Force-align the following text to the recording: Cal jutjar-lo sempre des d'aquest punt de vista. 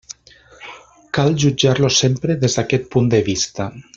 Cal 1.17 1.35
jutjar-lo 1.43 1.91
sempre 1.99 2.39
des 2.47 2.57
d'aquest 2.61 2.91
punt 2.97 3.15
de 3.15 3.23
vista. 3.33 3.73